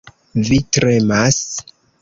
Vi 0.47 0.57
tremas. 0.77 1.41